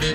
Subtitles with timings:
[0.00, 0.14] What's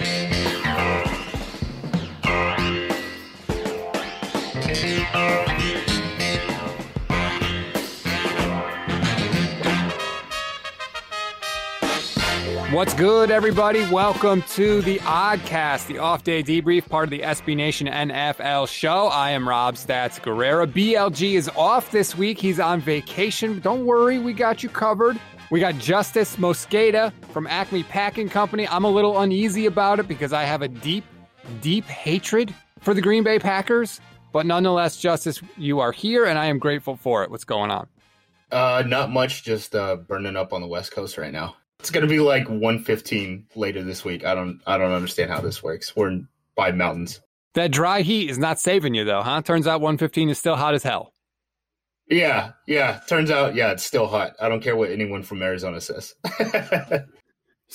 [12.95, 13.87] good, everybody?
[13.91, 19.09] Welcome to the Oddcast, the off day debrief, part of the SB Nation NFL show.
[19.09, 20.65] I am Rob Stats Guerrera.
[20.65, 22.39] BLG is off this week.
[22.39, 23.59] He's on vacation.
[23.59, 25.19] Don't worry, we got you covered.
[25.51, 28.65] We got Justis Mosqueda from Acme Packing Company.
[28.65, 31.03] I'm a little uneasy about it because I have a deep,
[31.59, 33.99] deep hatred for the Green Bay Packers.
[34.31, 37.29] But nonetheless, Justis, you are here, and I am grateful for it.
[37.29, 37.87] What's going on?
[38.53, 39.43] Uh, not much.
[39.43, 41.57] Just uh, burning up on the West Coast right now.
[41.81, 44.23] It's gonna be like 115 later this week.
[44.23, 45.93] I don't I don't understand how this works.
[45.93, 47.19] We're in by mountains.
[47.55, 49.41] That dry heat is not saving you though, huh?
[49.41, 51.11] Turns out 115 is still hot as hell.
[52.09, 53.01] Yeah, yeah.
[53.09, 54.35] Turns out, yeah, it's still hot.
[54.39, 56.13] I don't care what anyone from Arizona says.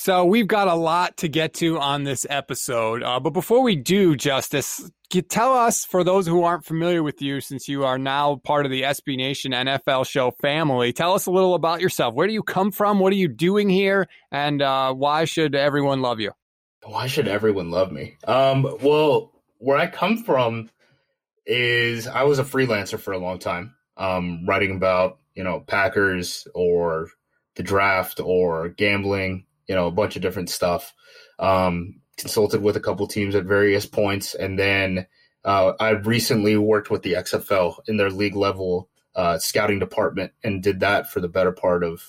[0.03, 3.03] So we've got a lot to get to on this episode.
[3.03, 4.91] Uh, but before we do, Justis,
[5.29, 8.73] tell us, for those who aren't familiar with you, since you are now part of
[8.73, 12.15] the SB Nation NFL show family, tell us a little about yourself.
[12.15, 12.99] Where do you come from?
[12.99, 14.09] What are you doing here?
[14.33, 16.33] And uh, why should everyone love you?
[16.83, 18.17] Why should everyone love me?
[18.27, 20.71] Um, well, where I come from
[21.45, 26.49] is I was a freelancer for a long time, um, writing about, you know, Packers
[26.55, 27.09] or
[27.57, 30.93] the draft or gambling you know, a bunch of different stuff.
[31.39, 35.07] Um, consulted with a couple teams at various points, and then
[35.45, 40.61] uh, I recently worked with the XFL in their league level uh, scouting department, and
[40.61, 42.03] did that for the better part of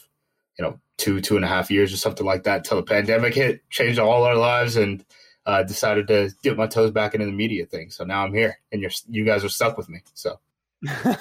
[0.57, 3.35] you know two two and a half years or something like that until the pandemic
[3.35, 5.05] hit, changed all our lives, and
[5.45, 7.91] uh, decided to dip my toes back into the media thing.
[7.91, 10.01] So now I'm here, and you're you guys are stuck with me.
[10.15, 10.39] So.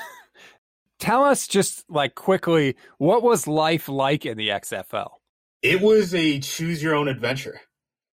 [0.98, 5.19] Tell us just like quickly, what was life like in the XFL?
[5.62, 7.60] It was a choose your own adventure.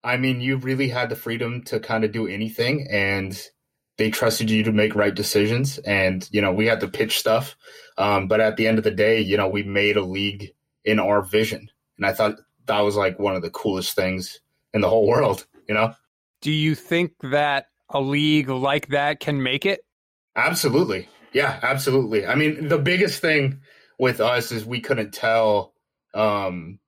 [0.03, 3.40] I mean, you really had the freedom to kind of do anything, and
[3.98, 5.78] they trusted you to make right decisions.
[5.80, 7.56] And you know, we had to pitch stuff,
[7.97, 10.53] um, but at the end of the day, you know, we made a league
[10.86, 14.40] in our vision, and I thought that was like one of the coolest things
[14.74, 15.46] in the whole world.
[15.68, 15.94] You know?
[16.41, 19.81] Do you think that a league like that can make it?
[20.36, 21.09] Absolutely.
[21.34, 22.25] Yeah, absolutely.
[22.25, 23.62] I mean, the biggest thing
[24.00, 25.74] with us is we couldn't tell
[26.13, 26.80] um,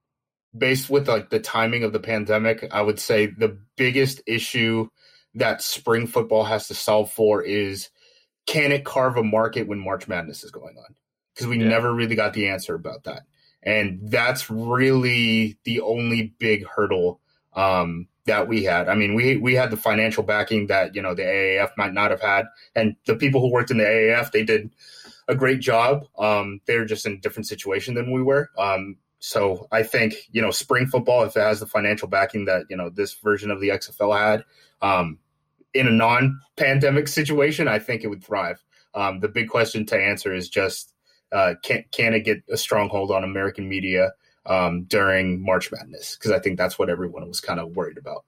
[0.58, 4.90] based with like the timing of the pandemic, I would say the biggest issue
[5.36, 7.90] that spring football has to solve for is
[8.48, 10.96] can it carve a market when March Madness is going on?
[11.34, 11.68] Because we yeah.
[11.68, 13.24] never really got the answer about that.
[13.62, 17.20] And that's really the only big hurdle
[17.54, 18.90] um, that we had.
[18.90, 22.12] I mean, we we had the financial backing that you know the AAF might not
[22.12, 22.46] have had,
[22.76, 24.72] and the people who worked in the AAF they did
[25.28, 26.06] a great job.
[26.18, 28.50] Um, they're just in a different situation than we were.
[28.58, 32.66] Um, so I think you know spring football, if it has the financial backing that
[32.70, 34.44] you know this version of the XFL had,
[34.82, 35.20] um,
[35.74, 38.64] in a non-pandemic situation, I think it would thrive.
[38.96, 40.94] Um, the big question to answer is just
[41.32, 44.14] uh, can can it get a stronghold on American media
[44.46, 46.16] um, during March Madness?
[46.16, 48.24] Because I think that's what everyone was kind of worried about.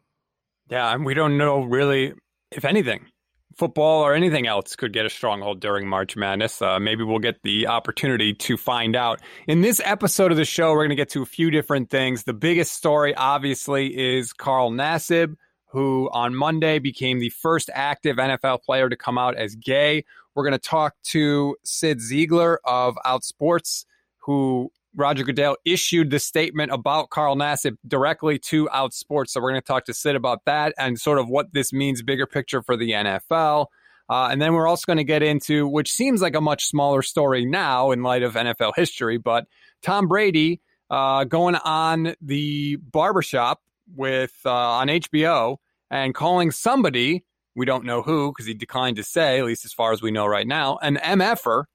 [0.70, 2.14] Yeah, and we don't know really
[2.52, 3.08] if anything
[3.56, 6.62] football or anything else could get a stronghold during March Madness.
[6.62, 9.20] Uh, maybe we'll get the opportunity to find out.
[9.48, 12.24] In this episode of the show, we're going to get to a few different things.
[12.24, 15.36] The biggest story, obviously, is Carl Nassib,
[15.68, 20.06] who on Monday became the first active NFL player to come out as gay.
[20.36, 23.86] We're going to talk to Cyd Zeigler of Outsports,
[24.20, 29.30] who Roger Goodell issued the statement about Carl Nassib directly to Outsports.
[29.30, 32.02] So we're going to talk to Cyd about that and sort of what this means,
[32.02, 33.68] bigger picture for the NFL.
[34.10, 37.02] Uh, and then we're also going to get into, which seems like a much smaller
[37.02, 39.46] story now in light of NFL history, but
[39.82, 40.60] Tom Brady
[40.90, 43.62] uh, going on the barbershop
[43.96, 45.58] with uh, on HBO
[45.90, 47.24] and calling somebody,
[47.56, 50.12] we don't know who because he declined to say, at least as far as we
[50.12, 51.66] know right now, an MFer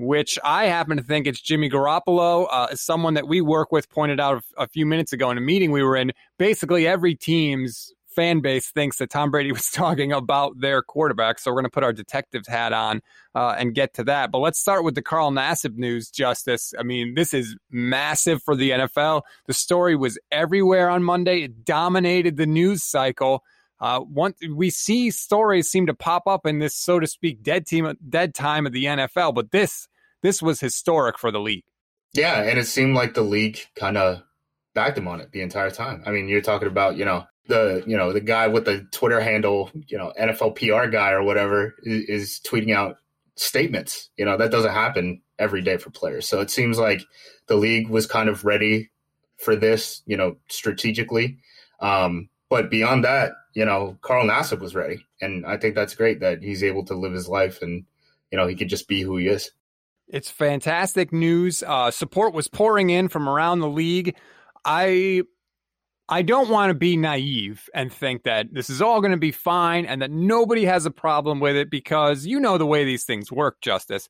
[0.00, 4.18] which I happen to think it's Jimmy Garoppolo, uh, someone that we work with pointed
[4.18, 6.12] out a, few minutes ago in a meeting we were in.
[6.38, 11.38] Basically, every team's fan base thinks that Tom Brady was talking about their quarterback.
[11.38, 13.02] So we're going to put our detective's hat on
[13.34, 14.30] uh, and get to that.
[14.32, 16.72] But let's start with the Carl Nassib news, Justis.
[16.78, 19.22] I mean, this is massive for the NFL.
[19.46, 23.44] The story was everywhere on Monday, it dominated the news cycle.
[23.80, 27.66] Uh, one, we see stories seem to pop up in this, so to speak, dead
[27.66, 29.88] team, dead time of the NFL, but this
[30.22, 31.64] this was historic for the league.
[32.12, 34.22] Yeah, and it seemed like the league kind of
[34.74, 36.02] backed him on it the entire time.
[36.06, 39.20] I mean, you're talking about you know the you know the guy with the Twitter
[39.20, 42.96] handle, you know NFL PR guy or whatever is, is tweeting out
[43.36, 44.10] statements.
[44.16, 46.28] You know that doesn't happen every day for players.
[46.28, 47.00] So it seems like
[47.46, 48.90] the league was kind of ready
[49.38, 51.38] for this, you know, strategically.
[51.80, 56.20] Um, but beyond that, you know, Carl Nassib was ready, and I think that's great
[56.20, 57.84] that he's able to live his life and
[58.30, 59.50] you know he could just be who he is.
[60.08, 61.62] It's fantastic news.
[61.64, 64.16] Uh, support was pouring in from around the league.
[64.64, 65.22] I
[66.08, 69.30] I don't want to be naive and think that this is all going to be
[69.30, 73.04] fine and that nobody has a problem with it because you know the way these
[73.04, 74.08] things work, Justis.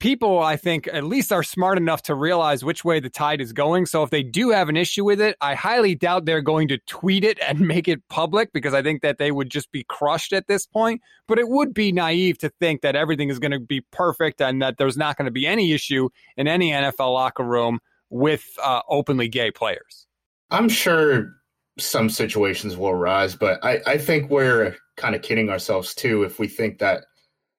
[0.00, 3.52] People, I think, at least are smart enough to realize which way the tide is
[3.52, 3.86] going.
[3.86, 6.78] So if they do have an issue with it, I highly doubt they're going to
[6.86, 10.32] tweet it and make it public because I think that they would just be crushed
[10.32, 11.02] at this point.
[11.26, 14.62] But it would be naive to think that everything is going to be perfect and
[14.62, 17.80] that there's not going to be any issue in any NFL locker room
[18.10, 20.06] with uh, openly gay players.
[20.50, 21.32] I'm sure
[21.78, 26.38] some situations will arise, but I, I think we're kind of kidding ourselves too if
[26.38, 27.04] we think that,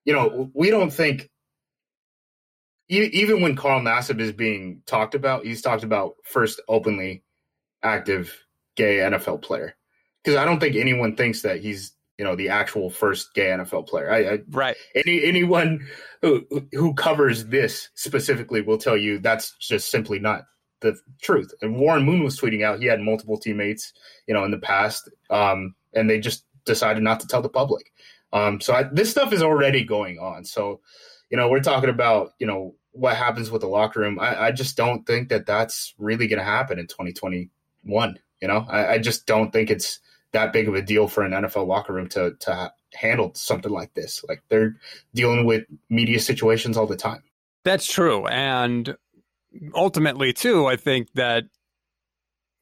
[0.05, 1.29] you know, we don't think,
[2.89, 7.23] even when Carl Nassib is being talked about, he's talked about first openly
[7.83, 8.45] active
[8.75, 9.75] gay NFL player.
[10.23, 13.87] Because I don't think anyone thinks that he's, you know, the actual first gay NFL
[13.87, 14.11] player.
[14.11, 14.75] I, I right.
[14.95, 15.87] Any anyone
[16.21, 20.43] who who covers this specifically will tell you that's just simply not
[20.81, 21.53] the truth.
[21.61, 23.93] And Warren Moon was tweeting out he had multiple teammates,
[24.27, 27.91] you know, in the past, um, and they just decided not to tell the public.
[28.33, 30.45] Um, so I, this stuff is already going on.
[30.45, 30.81] So,
[31.29, 34.19] you know, we're talking about you know what happens with the locker room.
[34.19, 38.19] I, I just don't think that that's really going to happen in 2021.
[38.41, 39.99] You know, I, I, just don't think it's
[40.31, 43.93] that big of a deal for an NFL locker room to to handle something like
[43.93, 44.23] this.
[44.27, 44.75] Like they're
[45.13, 47.23] dealing with media situations all the time.
[47.65, 48.95] That's true, and
[49.73, 51.45] ultimately, too, I think that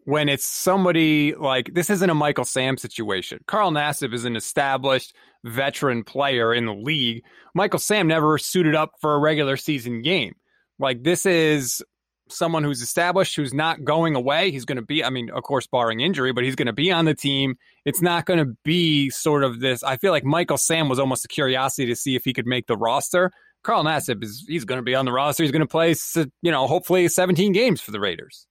[0.07, 3.39] when it's somebody like this isn't a Michael Sam situation.
[3.45, 5.13] Carl Nassib is an established
[5.43, 7.25] veteran player in the league.
[7.53, 10.35] Michael Sam never suited up for a regular season game.
[10.79, 11.83] Like this is
[12.29, 14.49] someone who's established, who's not going away.
[14.49, 16.89] He's going to be, I mean, of course, barring injury, but he's going to be
[16.89, 17.57] on the team.
[17.83, 19.83] It's not going to be sort of this.
[19.83, 22.67] I feel like Michael Sam was almost a curiosity to see if he could make
[22.67, 23.33] the roster.
[23.61, 25.43] Carl Nassib is he's going to be on the roster.
[25.43, 25.95] He's going to play,
[26.41, 28.46] you know, hopefully 17 games for the Raiders.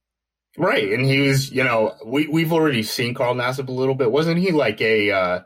[0.57, 4.11] Right, and he was, you know, we we've already seen Carl Nassib a little bit.
[4.11, 5.39] Wasn't he like a uh,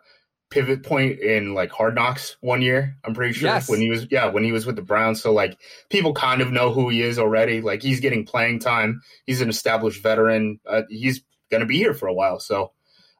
[0.49, 2.95] pivot point in like Hard Knocks one year?
[3.03, 3.67] I'm pretty sure yes.
[3.67, 5.21] when he was, yeah, when he was with the Browns.
[5.21, 5.59] So like
[5.89, 7.59] people kind of know who he is already.
[7.59, 9.01] Like he's getting playing time.
[9.25, 10.61] He's an established veteran.
[10.65, 12.39] Uh, he's going to be here for a while.
[12.39, 12.71] So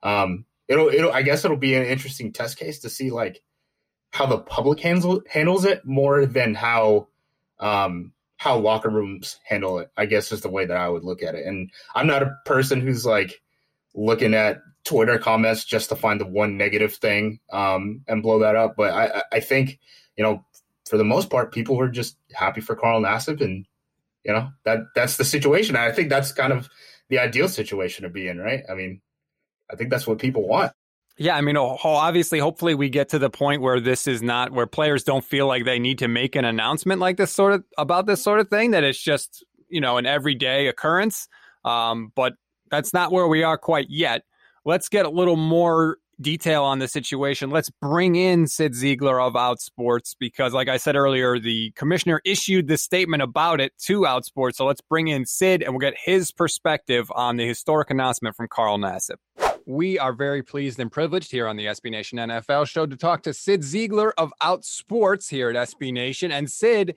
[0.02, 3.42] um, it'll it'll I guess it'll be an interesting test case to see like
[4.12, 7.10] how the public handles handles it more than how
[7.60, 9.92] um, how locker rooms handle it.
[9.96, 11.46] I guess is the way that I would look at it.
[11.46, 13.40] And I'm not a person who's like
[13.94, 18.56] looking at Twitter comments just to find the one negative thing um, and blow that
[18.56, 18.74] up.
[18.76, 19.78] But I, I think
[20.18, 20.44] you know
[20.90, 23.68] for the most part, people were just happy for Carl Nassib, and
[24.24, 25.76] you know that that's the situation.
[25.76, 26.68] I think that's kind of
[27.10, 28.64] the ideal situation to be in, right?
[28.68, 29.02] I mean,
[29.72, 30.72] I think that's what people want.
[31.18, 34.66] Yeah, I mean, obviously, hopefully, we get to the point where this is not where
[34.66, 38.08] players don't feel like they need to make an announcement like this sort of about
[38.08, 38.72] this sort of thing.
[38.72, 41.28] That it's just you know an everyday occurrence.
[41.64, 42.34] Um, but
[42.72, 44.24] that's not where we are quite yet.
[44.66, 47.50] Let's get a little more detail on the situation.
[47.50, 52.68] Let's bring in Cyd Zeigler of Outsports because, like I said earlier, the commissioner issued
[52.68, 54.56] the statement about it to Outsports.
[54.56, 58.48] So let's bring in Cyd and we'll get his perspective on the historic announcement from
[58.48, 59.18] Carl Nassib.
[59.72, 63.24] We are very pleased and privileged here on the SB Nation NFL show to talk
[63.24, 66.30] to Cyd Zeigler of Outsports here at SB Nation.
[66.30, 66.96] And Cyd,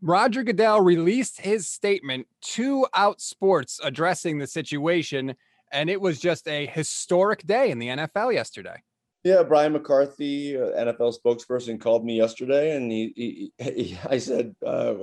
[0.00, 5.34] Roger Goodell released his statement to Outsports addressing the situation,
[5.72, 8.80] and it was just a historic day in the NFL yesterday.
[9.24, 14.54] Yeah, Brian McCarthy, uh, NFL spokesperson, called me yesterday, and he, he, he I said,
[14.64, 14.94] uh,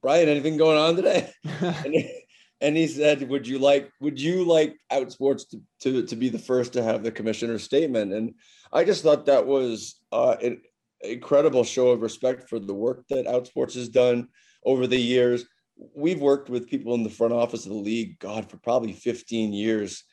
[0.00, 1.94] "Brian, anything going on today?" and,
[2.62, 6.38] and he said, "Would you like would you like Outsports to, to to be the
[6.38, 8.34] first to have the commissioner's statement?" And
[8.72, 10.62] I just thought that was uh, an
[11.02, 14.28] incredible show of respect for the work that Outsports has done
[14.64, 15.44] over the years.
[15.94, 19.52] We've worked with people in the front office of the league, God, for probably 15
[19.52, 20.04] years,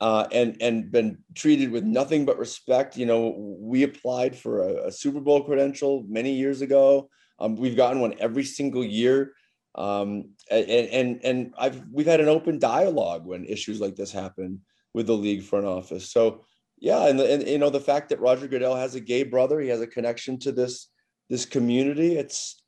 [0.00, 2.98] uh, and and been treated with nothing but respect.
[2.98, 7.08] You know, we applied for a, a Super Bowl credential many years ago.
[7.38, 9.32] Um, we've gotten one every single year
[9.74, 14.60] um, and, and and I've we've had an open dialogue when issues like this happen
[14.92, 16.12] with the league front office.
[16.12, 16.44] So
[16.78, 19.60] yeah, and, the, and you know the fact that Roger Goodell has a gay brother,
[19.60, 20.88] he has a connection to this
[21.28, 22.16] this community.
[22.16, 22.62] It's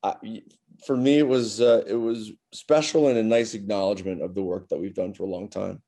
[0.84, 4.68] for me, it was uh, it was special and a nice acknowledgement of the work
[4.68, 5.82] that we've done for a long time.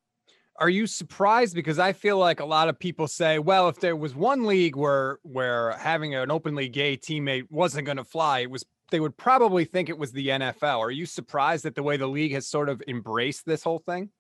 [0.60, 1.54] Are you surprised?
[1.54, 4.76] Because I feel like a lot of people say, well, if there was one league
[4.76, 9.16] where where having an openly gay teammate wasn't going to fly, it was they would
[9.16, 10.78] probably think it was the NFL.
[10.78, 14.10] Are you surprised at the way the league has sort of embraced this whole thing?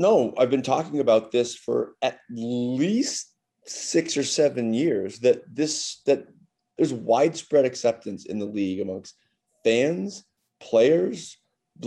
[0.00, 3.34] no, I've been talking about this for at least
[3.66, 6.26] six or seven years that this that
[6.78, 9.14] there's widespread acceptance in the league amongst
[9.62, 10.24] fans,
[10.58, 11.36] players,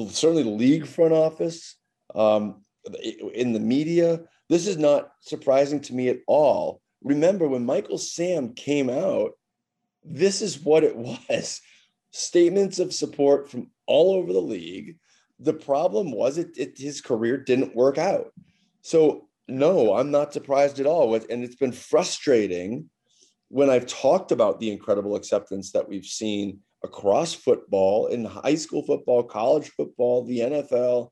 [0.09, 1.75] certainly the league front office,
[2.13, 2.63] um,
[3.33, 4.21] in the media.
[4.47, 6.81] This is not surprising to me at all.
[7.01, 9.31] Remember when Michael Sam came out,
[10.03, 10.95] this is what it
[11.29, 11.61] was
[12.13, 14.97] statements of support from all over the league.
[15.39, 18.31] The problem was it, it his career didn't work out.
[18.81, 21.09] So no, I'm not surprised at all.
[21.09, 22.89] With And it's been frustrating
[23.49, 28.83] when I've talked about the incredible acceptance that we've seen across football, in high school
[28.83, 31.09] football, college football, the NFL.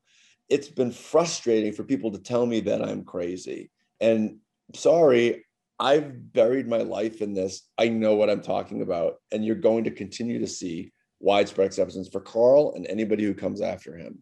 [0.48, 3.70] It's been frustrating for people to tell me that I'm crazy.
[4.00, 4.38] And
[4.74, 5.44] sorry,
[5.82, 7.68] I've buried my life in this.
[7.76, 9.16] I know what I'm talking about.
[9.32, 13.60] And you're going to continue to see widespread acceptance for Carl and anybody who comes
[13.60, 14.20] after him.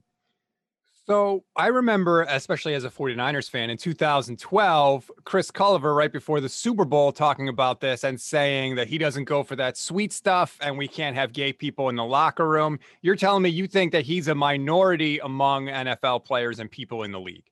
[1.06, 6.48] So I remember, especially as a 49ers fan in 2012, Chris Culliver, right before the
[6.48, 10.56] Super Bowl, talking about this and saying that he doesn't go for that sweet stuff
[10.62, 12.78] and we can't have gay people in the locker room.
[13.02, 17.12] You're telling me you think that he's a minority among NFL players and people in
[17.12, 17.49] the league?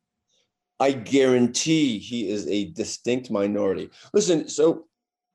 [0.81, 3.91] I guarantee he is a distinct minority.
[4.13, 4.87] Listen, so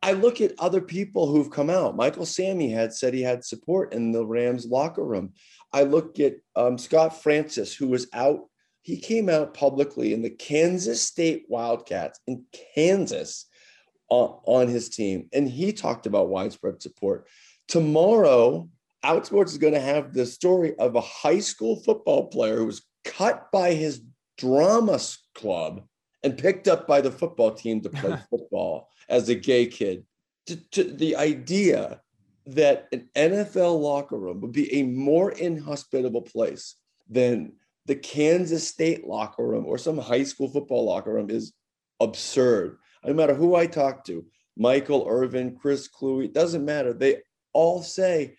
[0.01, 1.95] I look at other people who've come out.
[1.95, 5.33] Michael Sammy had said he had support in the Rams locker room.
[5.71, 8.41] I look at um, Scott Frantz, who was out.
[8.81, 12.43] He came out publicly in the Kansas State Wildcats in
[12.75, 13.45] Kansas
[14.11, 17.27] uh, on his team, and he talked about widespread support.
[17.69, 18.69] Tomorrow,
[19.03, 22.85] Outsports is going to have the story of a high school football player who was
[23.03, 24.01] cut by his
[24.37, 24.99] drama
[25.35, 25.83] club
[26.23, 30.05] and picked up by the football team to play football as a gay kid.
[30.47, 32.01] To, to the idea
[32.45, 36.75] that an NFL locker room would be a more inhospitable place
[37.09, 37.53] than
[37.85, 41.53] the Kansas State locker room or some high school football locker room is
[41.99, 42.77] absurd.
[43.05, 44.25] No matter who I talk to,
[44.57, 46.93] Michael Irvin, Chris Kluwe, it doesn't matter.
[46.93, 47.17] They
[47.53, 48.35] all say,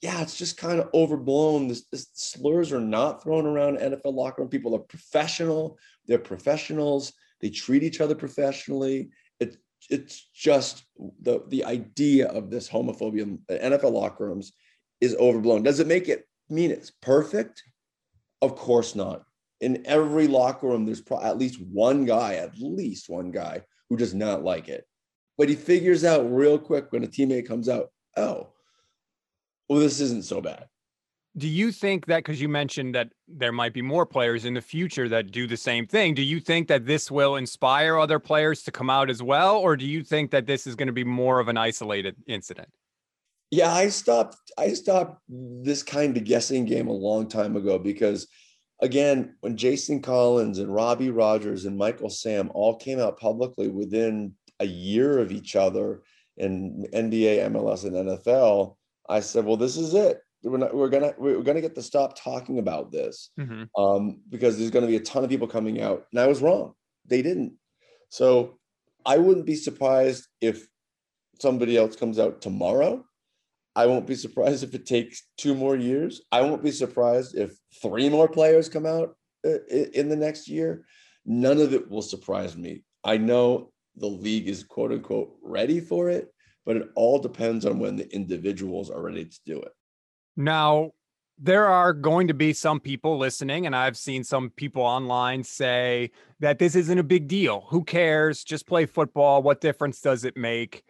[0.00, 1.68] yeah, it's just kind of overblown.
[1.68, 4.48] This, this slurs are not thrown around NFL locker room.
[4.48, 5.78] People are professional.
[6.06, 7.12] They're professionals.
[7.40, 9.10] They treat each other professionally
[9.88, 10.84] it's just
[11.20, 14.52] the the idea of this homophobia in NFL locker rooms
[15.00, 15.62] is overblown.
[15.62, 17.62] Does it make it mean it's perfect?
[18.42, 19.24] Of course not.
[19.60, 23.96] In every locker room, there's pro- at least one guy, at least one guy who
[23.96, 24.86] does not like it.
[25.38, 28.52] But he figures out real quick when a teammate comes out, oh,
[29.70, 30.66] well, this isn't so bad.
[31.36, 34.60] Do you think that because you mentioned that there might be more players in the
[34.60, 38.64] future that do the same thing do you think that this will inspire other players
[38.64, 41.04] to come out as well or do you think that this is going to be
[41.04, 42.68] more of an isolated incident?
[43.52, 48.26] Yeah i stopped i stopped this kind of guessing game a long time ago because
[48.82, 54.34] again when jason collins and robbie rogers and michael sam all came out publicly within
[54.58, 56.02] a year of each other
[56.38, 58.74] in nba mls and nfl
[59.10, 60.20] i said well this is it.
[60.42, 63.64] We're not we're gonna we're gonna get to stop talking about this mm-hmm.
[63.80, 66.06] um, because there's gonna be a ton of people coming out.
[66.12, 66.72] And i was wrong.
[67.06, 67.54] They didn't.
[68.08, 68.58] So
[69.04, 70.66] i wouldn't be surprised if
[71.40, 73.04] somebody else comes out tomorrow.
[73.76, 76.22] I won't be surprised if it takes two more years.
[76.32, 77.52] I won't be surprised if
[77.82, 79.14] three more players come out
[79.46, 80.84] uh, in the next year.
[81.24, 82.82] None of it will surprise me.
[83.04, 86.32] I know the league is quote unquote ready for it
[86.66, 89.72] but it all depends on when the individuals are ready to do it
[90.36, 90.92] now,
[91.38, 96.10] there are going to be some people listening, and I've seen some people online say
[96.40, 97.66] that this isn't a big deal.
[97.70, 98.44] Who cares?
[98.44, 99.42] Just play football.
[99.42, 100.84] What difference does it make?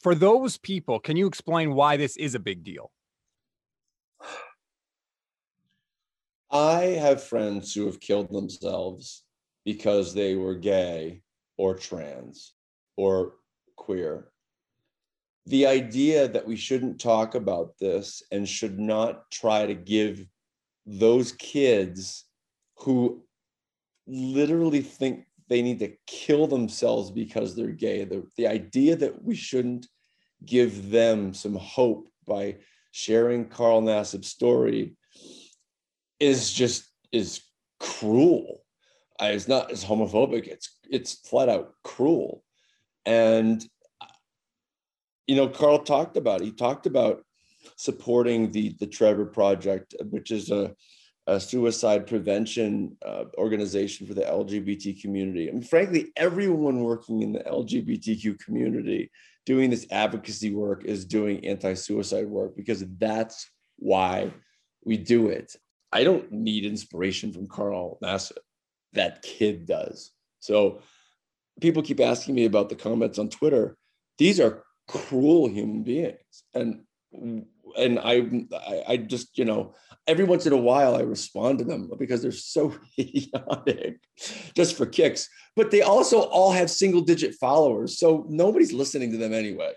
[0.00, 2.90] For those people, can you explain why this is a big deal?
[6.50, 9.24] I have friends who have killed themselves
[9.64, 11.22] because they were gay
[11.56, 12.54] or trans
[12.96, 13.34] or
[13.76, 14.28] queer
[15.48, 20.26] the idea that we shouldn't talk about this and should not try to give
[20.86, 22.24] those kids
[22.76, 23.22] who
[24.06, 29.34] literally think they need to kill themselves because they're gay the, the idea that we
[29.34, 29.86] shouldn't
[30.44, 32.56] give them some hope by
[32.92, 34.96] sharing carl nassib's story
[36.20, 37.42] is just is
[37.80, 38.64] cruel.
[39.20, 42.42] It's not as homophobic it's it's flat out cruel.
[43.04, 43.64] And
[45.28, 46.40] you know, Carl talked about.
[46.40, 46.46] It.
[46.46, 47.22] He talked about
[47.76, 50.74] supporting the the Trevor Project, which is a,
[51.26, 55.48] a suicide prevention uh, organization for the LGBT community.
[55.48, 59.10] And frankly, everyone working in the LGBTQ community
[59.44, 64.32] doing this advocacy work is doing anti-suicide work because that's why
[64.84, 65.54] we do it.
[65.92, 68.38] I don't need inspiration from Carl Nassib.
[68.92, 70.10] that kid does.
[70.40, 70.80] So
[71.60, 73.76] people keep asking me about the comments on Twitter.
[74.18, 76.44] These are cruel human beings.
[76.54, 76.80] And
[77.76, 78.26] and I,
[78.86, 79.74] I, just you know
[80.06, 84.00] every once in a while I respond to them because they're so idiotic,
[84.54, 85.28] just for kicks.
[85.54, 89.72] But they also all have single digit followers, so nobody's listening to them anyway.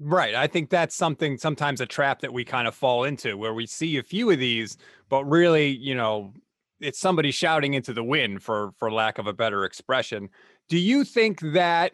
[0.00, 0.34] Right.
[0.34, 3.66] I think that's something sometimes a trap that we kind of fall into where we
[3.66, 4.76] see a few of these,
[5.08, 6.32] but really, you know,
[6.80, 10.28] it's somebody shouting into the wind for for lack of a better expression.
[10.68, 11.92] Do you think that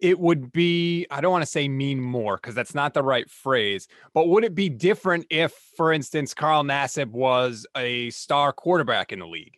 [0.00, 3.30] it would be I don't want to say mean more because that's not the right
[3.30, 9.12] phrase, but would it be different if, for instance, Carl Nassib was a star quarterback
[9.12, 9.56] in the league?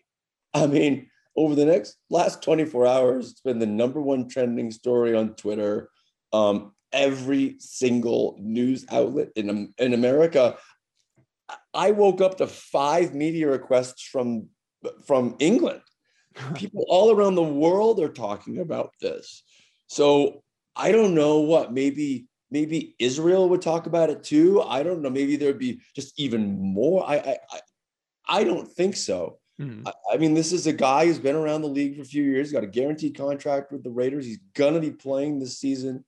[0.54, 5.14] I mean, over the next last 24 hours, it's been the number one trending story
[5.14, 5.90] on Twitter.
[6.32, 10.56] Um, every single news outlet in, in America.
[11.74, 14.48] I woke up to five media requests from
[15.04, 15.82] from England.
[16.54, 19.42] People all around the world are talking about this.
[19.86, 20.42] So
[20.74, 24.62] I don't know what maybe maybe Israel would talk about it too.
[24.62, 25.10] I don't know.
[25.10, 27.08] Maybe there'd be just even more.
[27.08, 27.60] I I
[28.28, 29.38] I, don't think so.
[29.60, 29.86] Mm-hmm.
[29.86, 32.24] I, I, mean, this is a guy who's been around the league for a few
[32.24, 32.52] years.
[32.52, 34.26] Got a guaranteed contract with the Raiders.
[34.26, 36.04] He's gonna be playing this season.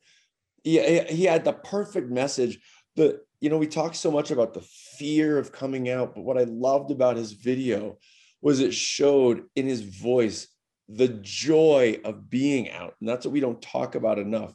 [0.64, 2.58] He, he had the perfect message.
[2.96, 4.66] The you know we talk so much about the
[4.98, 7.98] fear of coming out, but what I loved about his video
[8.40, 10.48] was it showed in his voice
[10.88, 12.94] the joy of being out.
[13.00, 14.54] And that's what we don't talk about enough.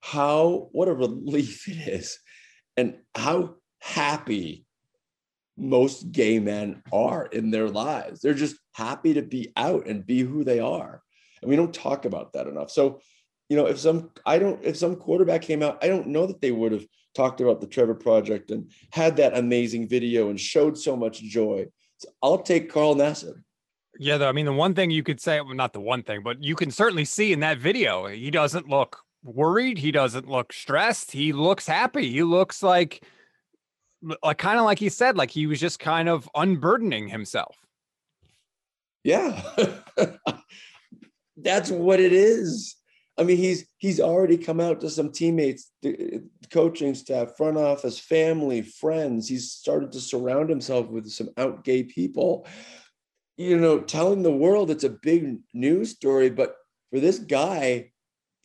[0.00, 2.18] How, what a relief it is,
[2.76, 4.66] and how happy
[5.56, 8.20] most gay men are in their lives.
[8.20, 11.00] They're just happy to be out and be who they are.
[11.40, 12.70] And we don't talk about that enough.
[12.70, 13.00] So,
[13.48, 16.40] you know, if some, I don't, if some quarterback came out, I don't know that
[16.40, 20.76] they would have talked about the Trevor Project and had that amazing video and showed
[20.76, 21.66] so much joy.
[21.98, 23.40] So I'll take Carl Nassib.
[23.98, 26.22] Yeah, though, I mean, the one thing you could say, well, not the one thing,
[26.22, 29.78] but you can certainly see in that video, he doesn't look worried.
[29.78, 31.12] He doesn't look stressed.
[31.12, 32.10] He looks happy.
[32.10, 33.04] He looks like,
[34.22, 37.56] like kind of like he said, like he was just kind of unburdening himself.
[39.02, 39.42] Yeah,
[41.36, 42.76] that's what it is.
[43.16, 45.70] I mean, he's he's already come out to some teammates,
[46.50, 49.28] coaching staff, front office, family, friends.
[49.28, 52.46] He's started to surround himself with some out gay people
[53.36, 56.56] you know, telling the world it's a big news story, but
[56.90, 57.90] for this guy,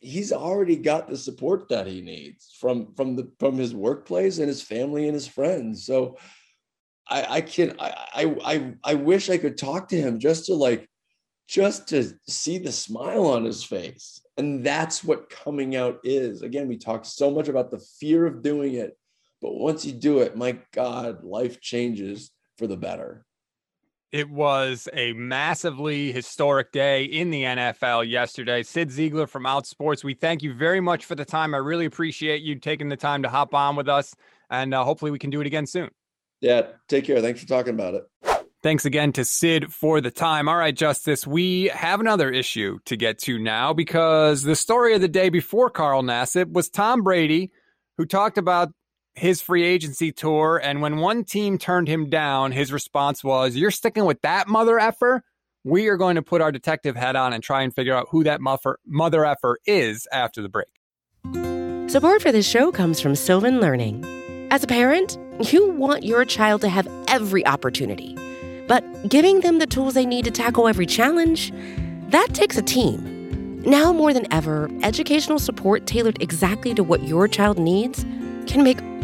[0.00, 4.48] he's already got the support that he needs from from the from his workplace and
[4.48, 5.84] his family and his friends.
[5.84, 6.18] So
[7.06, 7.94] I I can I
[8.44, 10.88] I I wish I could talk to him just to like
[11.48, 14.20] just to see the smile on his face.
[14.36, 16.42] And that's what coming out is.
[16.42, 18.96] Again, we talk so much about the fear of doing it,
[19.42, 23.26] but once you do it, my God, life changes for the better.
[24.12, 28.64] It was a massively historic day in the NFL yesterday.
[28.64, 31.54] Cyd Zeigler from Outsports, we thank you very much for the time.
[31.54, 34.16] I really appreciate you taking the time to hop on with us,
[34.50, 35.90] and uh, hopefully we can do it again soon.
[36.40, 37.20] Yeah, take care.
[37.20, 38.40] Thanks for talking about it.
[38.64, 40.48] Thanks again to Cyd for the time.
[40.48, 45.00] All right, Justis, we have another issue to get to now because the story of
[45.00, 47.52] the day before Carl Nassib was Tom Brady,
[47.96, 48.72] who talked about
[49.14, 50.60] his free agency tour.
[50.62, 54.78] And when one team turned him down, his response was, You're sticking with that mother
[54.78, 55.22] effer?
[55.62, 58.24] We are going to put our detective hat on and try and figure out who
[58.24, 60.68] that muffer, mother effer is after the break.
[61.90, 64.04] Support for this show comes from Sylvan Learning.
[64.50, 65.18] As a parent,
[65.52, 68.16] you want your child to have every opportunity,
[68.68, 71.52] but giving them the tools they need to tackle every challenge,
[72.08, 73.60] that takes a team.
[73.62, 78.04] Now more than ever, educational support tailored exactly to what your child needs
[78.46, 78.78] can make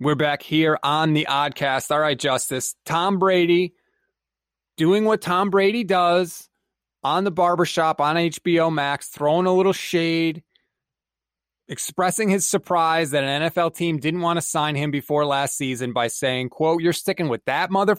[0.00, 1.90] We're back here on the Oddcast.
[1.90, 2.76] All right, Justis.
[2.84, 3.74] Tom Brady
[4.76, 6.48] doing what Tom Brady does
[7.02, 10.44] on the barbershop on HBO Max, throwing a little shade,
[11.66, 15.92] expressing his surprise that an NFL team didn't want to sign him before last season
[15.92, 17.96] by saying, quote, you're sticking with that mother.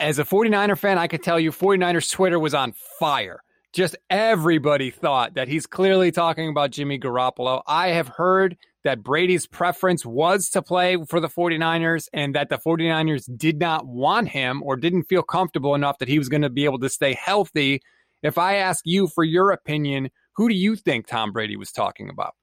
[0.00, 3.42] As a 49er fan, I could tell you 49ers Twitter was on fire.
[3.72, 7.62] Just everybody thought that he's clearly talking about Jimmy Garoppolo.
[7.66, 12.58] I have heard that Brady's preference was to play for the 49ers and that the
[12.58, 16.50] 49ers did not want him or didn't feel comfortable enough that he was going to
[16.50, 17.80] be able to stay healthy.
[18.22, 22.08] If I ask you for your opinion, who do you think Tom Brady was talking
[22.08, 22.34] about?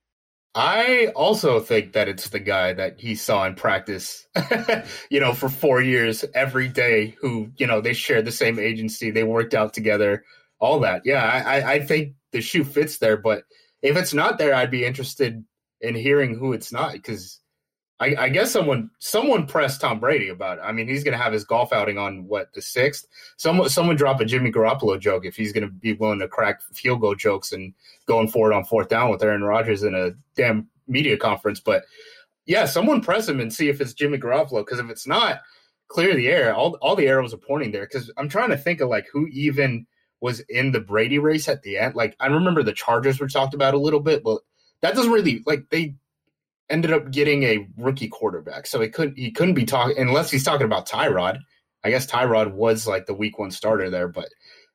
[0.56, 4.28] I also think that it's the guy that he saw in practice,
[5.12, 9.12] you know, for four years every day, who, you know, they shared the same agency,
[9.12, 10.24] they worked out together,
[10.60, 11.04] all that.
[11.06, 13.18] Yeah, I, I think the shoe fits there.
[13.18, 13.44] But
[13.84, 15.44] if it's not there, I'd be interested
[15.82, 17.40] in hearing who it's not because
[18.00, 20.62] I, I, guess someone someone pressed Tom Brady about it.
[20.64, 23.08] I mean, he's going to have his golf outing on what the sixth.
[23.38, 26.62] Someone someone drop a Jimmy Garoppolo joke if he's going to be willing to crack
[26.74, 27.74] field goal jokes and
[28.06, 31.60] going forward on fourth down with Aaron Rodgers in a damn media conference.
[31.60, 31.86] But
[32.46, 35.42] yeah, someone press him and see if it's Jimmy Garoppolo because if it's not,
[35.88, 36.54] clear the air.
[36.54, 39.26] All all the arrows are pointing there because I'm trying to think of like who
[39.28, 39.88] even
[40.22, 41.96] was in the Brady race at the end.
[41.96, 44.42] Like I remember the Chargers were talked about a little bit, but
[44.82, 45.96] that doesn't really like they
[46.70, 48.68] ended up getting a rookie quarterback.
[48.68, 51.40] So he couldn't he couldn't be talking unless he's talking about Tyrod.
[51.84, 54.30] I guess Tyrod was like the week one starter there, but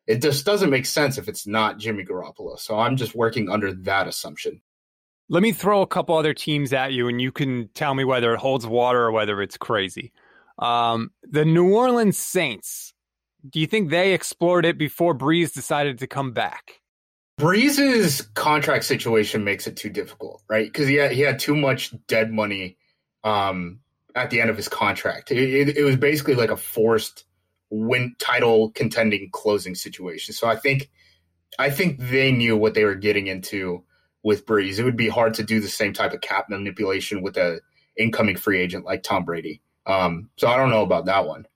[0.06, 2.58] it just doesn't make sense if it's not Jimmy Garoppolo.
[2.58, 4.60] So I'm just working under that assumption.
[5.28, 8.34] Let me throw a couple other teams at you, and you can tell me whether
[8.34, 10.12] it holds water or whether it's crazy.
[10.58, 12.92] Um, the New Orleans Saints.
[13.48, 16.81] Do you think they explored it before Brees decided to come back?
[17.42, 20.64] Brees's contract situation makes it too difficult, right?
[20.64, 22.76] Because he had, he had too much dead money
[23.24, 23.80] um,
[24.14, 25.32] at the end of his contract.
[25.32, 27.24] It, it, it, was basically like a forced
[27.68, 30.34] win title contending closing situation.
[30.34, 30.88] So I think
[31.58, 33.82] I think they knew what they were getting into
[34.22, 34.78] with Brees.
[34.78, 37.60] It would be hard to do the same type of cap manipulation with a
[37.98, 39.62] incoming free agent like Tom Brady.
[39.84, 41.46] Um, so I don't know about that one.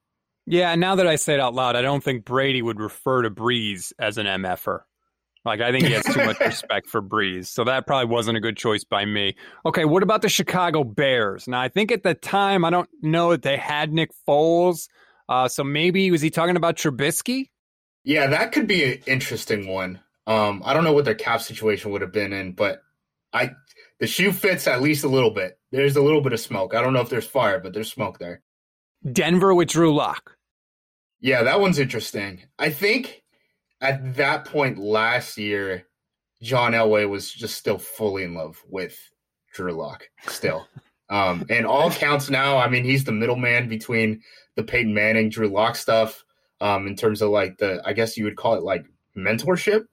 [0.47, 3.31] Yeah, now that I say it out loud, I don't think Brady would refer to
[3.31, 4.81] Brees as an MFer.
[5.47, 7.47] Like I think he has too much respect for Brees.
[7.47, 9.37] so that probably wasn't a good choice by me.
[9.65, 11.47] Okay, what about the Chicago Bears?
[11.47, 14.89] Now I think at the time I don't know that they had Nick Foles,
[15.29, 17.51] uh, so maybe was he talking about Trubisky?
[18.03, 20.01] Yeah, that could be an interesting one.
[20.27, 22.83] Um, I don't know what their cap situation would have been in, but
[23.33, 23.53] I
[24.01, 25.59] the shoe fits at least a little bit.
[25.71, 26.75] There's a little bit of smoke.
[26.75, 28.43] I don't know if there's fire, but there's smoke there.
[29.11, 30.37] Denver with Drew Lock.
[31.21, 32.43] Yeah, that one's interesting.
[32.59, 33.23] I think
[33.87, 35.87] at that point last year,
[36.43, 38.99] John Elway was just still fully in love with
[39.55, 40.67] Drew Lock still.
[41.09, 44.23] um, and all counts now, I mean, he's the middleman between
[44.57, 46.25] the Peyton Manning, Drew Lock stuff,
[46.61, 49.85] um, in terms of like the, I guess you would call it like mentorship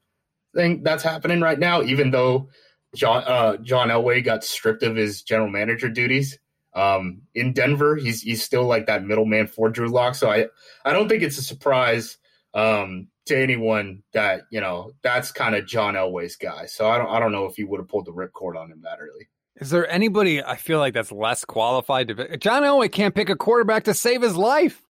[0.55, 2.49] thing that's happening right now, even though
[2.95, 6.39] John, uh, John Elway got stripped of his general manager duties.
[6.73, 10.15] Um, in Denver, he's, he's still like that middleman for Drew Lock.
[10.15, 10.47] So I,
[10.83, 12.17] I don't think it's a surprise
[12.55, 16.65] um, to anyone that you know that's kind of John Elway's guy.
[16.65, 18.81] So I don't I don't know if he would have pulled the ripcord on him
[18.83, 19.29] that early.
[19.57, 22.37] Is there anybody I feel like that's less qualified to?
[22.37, 24.81] John Elway can't pick a quarterback to save his life.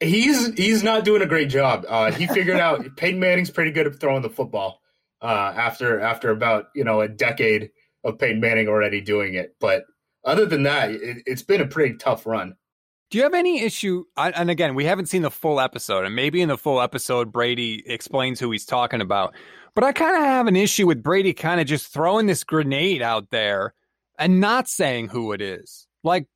[0.00, 1.84] He's he's not doing a great job.
[1.88, 4.80] Uh, he figured out Peyton Manning's pretty good at throwing the football.
[5.20, 7.70] Uh, after after about you know a decade
[8.04, 9.84] of Peyton Manning already doing it, but
[10.24, 12.54] other than that, it, it's been a pretty tough run.
[13.10, 14.04] Do you have any issue?
[14.16, 17.82] And again, we haven't seen the full episode, and maybe in the full episode, Brady
[17.86, 19.34] explains who he's talking about.
[19.74, 23.00] But I kind of have an issue with Brady kind of just throwing this grenade
[23.00, 23.74] out there
[24.18, 25.86] and not saying who it is.
[26.02, 26.26] Like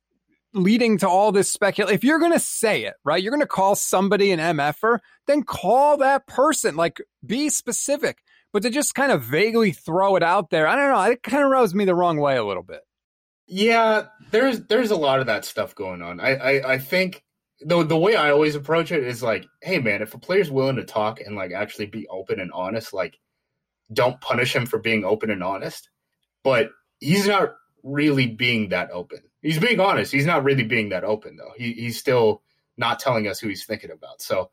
[0.53, 1.93] leading to all this speculation.
[1.93, 5.43] If you're going to say it, right, you're going to call somebody an MFer, then
[5.43, 6.75] call that person.
[6.75, 8.19] Like be specific.
[8.51, 11.11] But to just kind of vaguely throw it out there, I don't know.
[11.11, 12.81] It kind of rubs me the wrong way a little bit.
[13.47, 16.19] Yeah, there's there's a lot of that stuff going on.
[16.19, 17.23] I I, I think
[17.61, 20.77] the the way I always approach it is like, hey man, if a player's willing
[20.77, 23.19] to talk and like actually be open and honest, like
[23.91, 25.89] don't punish him for being open and honest.
[26.43, 29.19] But he's not really being that open.
[29.41, 30.11] He's being honest.
[30.11, 31.53] He's not really being that open though.
[31.57, 32.41] He he's still
[32.77, 34.21] not telling us who he's thinking about.
[34.21, 34.49] So,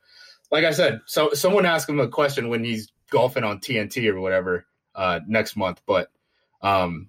[0.50, 4.20] like I said, so someone asked him a question when he's golfing on TNT or
[4.20, 5.81] whatever uh, next month.
[5.87, 6.11] But
[6.61, 7.09] um,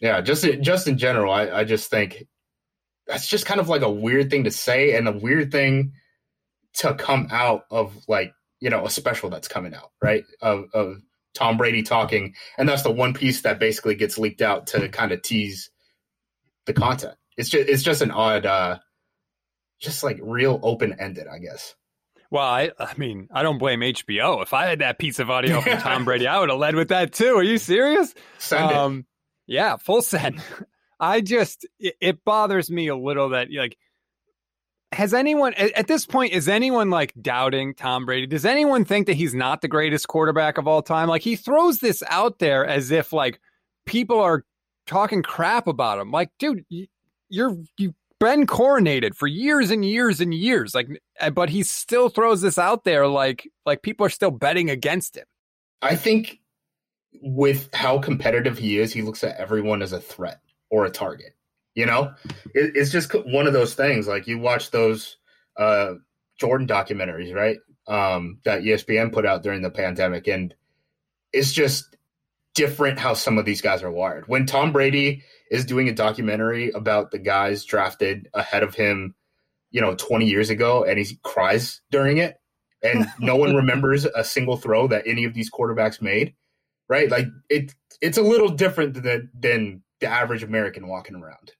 [0.00, 2.26] yeah, just just in general, I, I just think
[3.06, 5.92] that's just kind of like a weird thing to say and a weird thing
[6.74, 10.96] to come out of like you know a special that's coming out right of, of
[11.34, 15.12] Tom Brady talking, and that's the one piece that basically gets leaked out to kind
[15.12, 15.70] of tease
[16.66, 17.14] the content.
[17.36, 18.78] It's just it's just an odd, uh,
[19.80, 21.74] just like real open ended, I guess.
[22.30, 24.42] Well, I, I mean, I don't blame HBO.
[24.42, 26.88] If I had that piece of audio from Tom Brady, I would have led with
[26.88, 27.36] that too.
[27.36, 28.14] Are you serious?
[28.38, 28.76] Send it.
[29.46, 30.42] Yeah, full send.
[31.00, 33.76] I just it, it bothers me a little that like
[34.92, 38.26] has anyone at, this point is anyone like doubting Tom Brady?
[38.26, 41.08] Does anyone think that he's not the greatest quarterback of all time?
[41.08, 43.40] Like he throws this out there as if like
[43.84, 44.44] people are
[44.86, 46.10] talking crap about him.
[46.10, 46.86] Like, dude, you,
[47.28, 50.74] you're you've been coronated for years and years and years.
[50.74, 54.70] Like, eh, but he still throws this out there like like people are still betting
[54.70, 55.26] against him.
[55.82, 56.40] I think
[57.22, 61.34] with how competitive he is, he looks at everyone as a threat or a target.
[61.74, 62.14] You know,
[62.54, 64.08] it, it's just one of those things.
[64.08, 65.18] Like you watch those
[65.56, 65.94] uh,
[66.38, 67.58] Jordan documentaries, right?
[67.86, 70.54] Um, that ESPN put out during the pandemic, and
[71.32, 71.96] it's just
[72.54, 74.26] different how some of these guys are wired.
[74.26, 79.14] When Tom Brady is doing a documentary about the guys drafted ahead of him,
[79.70, 82.40] you know, 20 years ago, and he cries during it,
[82.82, 86.34] and no one remembers a single throw that any of these quarterbacks made,
[86.88, 87.10] right?
[87.10, 91.52] Like it, it's a little different than than the average American walking around.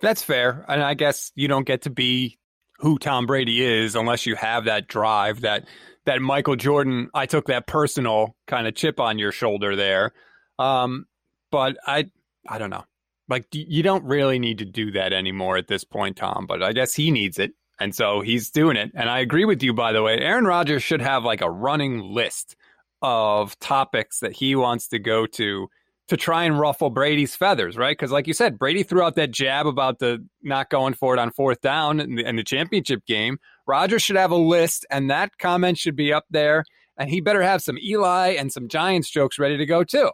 [0.00, 0.64] That's fair.
[0.68, 2.38] And I guess you don't get to be
[2.78, 5.66] who Tom Brady is unless you have that drive that
[6.06, 10.12] that Michael Jordan I took that personal kind of chip on your shoulder there.
[10.58, 11.06] Um,
[11.50, 12.10] but I
[12.48, 12.84] I don't know.
[13.28, 16.72] Like you don't really need to do that anymore at this point, Tom, but I
[16.72, 17.52] guess he needs it.
[17.80, 18.90] And so he's doing it.
[18.94, 20.18] And I agree with you by the way.
[20.18, 22.56] Aaron Rodgers should have like a running list
[23.04, 25.68] of topics that he wants to go to
[26.08, 27.96] to try and ruffle Brady's feathers, right?
[27.96, 31.20] Because, like you said, Brady threw out that jab about the not going for it
[31.20, 33.38] on fourth down in the, in the championship game.
[33.66, 36.64] Rodgers should have a list, and that comment should be up there.
[36.96, 40.10] And he better have some Eli and some Giants jokes ready to go too.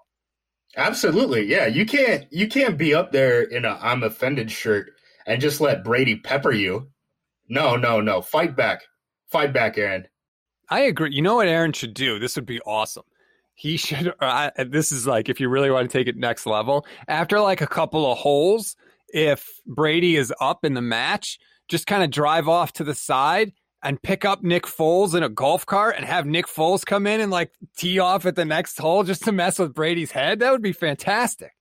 [0.77, 1.67] Absolutely, yeah.
[1.67, 4.93] You can't you can't be up there in a I'm offended shirt
[5.27, 6.89] and just let Brady pepper you.
[7.49, 8.23] No, no, no.
[8.23, 8.83] Fight back,
[9.29, 10.07] fight back, Aaron.
[10.71, 11.13] I agree.
[11.13, 12.19] You know what Aaron should do?
[12.19, 13.05] This would be awesome
[13.61, 14.15] he should.
[14.21, 16.87] Uh, this is like if you really want to take it next level.
[17.07, 18.75] After like a couple of holes,
[19.09, 23.53] if Brady is up in the match, just kind of drive off to the side
[23.83, 27.21] and pick up Nick Foles in a golf cart and have Nick Foles come in
[27.21, 30.41] and like tee off at the next hole just to mess with Brady's head.
[30.41, 31.53] That would be fantastic.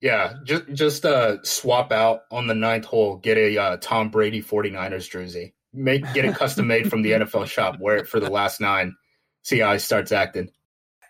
[0.00, 4.42] Yeah, just just uh, swap out on the ninth hole, get a uh, Tom Brady
[4.42, 8.30] 49ers jersey, make get it custom made from the NFL shop, wear it for the
[8.30, 8.94] last nine,
[9.42, 10.50] see how he starts acting.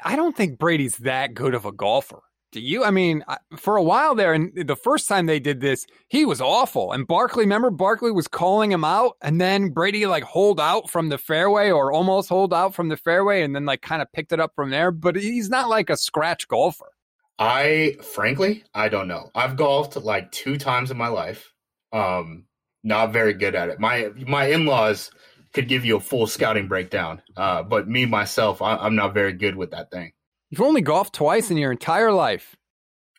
[0.02, 2.20] I don't think Brady's that good of a golfer.
[2.52, 2.84] Do you?
[2.84, 3.24] I mean,
[3.56, 6.92] for a while there, and the first time they did this, he was awful.
[6.92, 11.08] And Barkley, remember, Barkley was calling him out, and then Brady like hold out from
[11.08, 14.32] the fairway or almost hold out from the fairway, and then like kind of picked
[14.32, 14.90] it up from there.
[14.90, 16.92] But he's not like a scratch golfer.
[17.38, 19.30] I frankly, I don't know.
[19.34, 21.52] I've golfed like two times in my life.
[21.92, 22.44] Um,
[22.86, 23.80] not very good at it.
[23.80, 25.10] My my in laws
[25.52, 27.20] could give you a full scouting breakdown.
[27.36, 30.12] Uh, but me myself, I, I'm not very good with that thing.
[30.50, 32.54] You've only golfed twice in your entire life.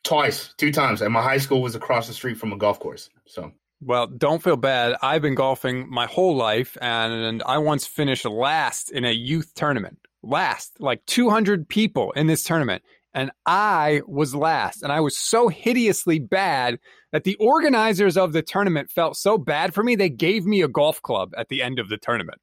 [0.04, 3.10] Twice, two times, and my high school was across the street from a golf course.
[3.26, 3.52] So,
[3.82, 4.96] well, don't feel bad.
[5.02, 10.00] I've been golfing my whole life, and I once finished last in a youth tournament.
[10.24, 15.50] Last, like 200 people in this tournament, and I was last, and I was so
[15.50, 16.80] hideously bad
[17.18, 20.68] that the organizers of the tournament felt so bad for me they gave me a
[20.68, 22.40] golf club at the end of the tournament.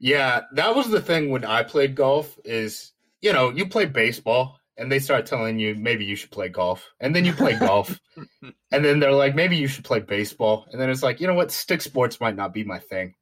[0.00, 4.58] Yeah, that was the thing when I played golf is, you know, you play baseball
[4.78, 6.88] and they start telling you maybe you should play golf.
[7.00, 8.00] And then you play golf.
[8.72, 10.64] And then they're like maybe you should play baseball.
[10.72, 13.16] And then it's like, you know what, stick sports might not be my thing.